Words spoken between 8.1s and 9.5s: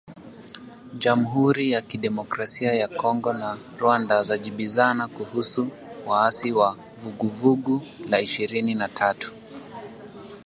Ishirini na tatu